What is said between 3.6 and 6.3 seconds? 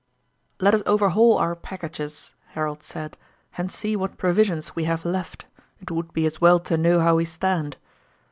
see what provisions we have left. It would be